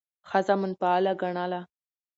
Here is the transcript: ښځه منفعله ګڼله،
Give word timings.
ښځه 0.29 0.53
منفعله 0.61 1.11
ګڼله، 1.21 1.61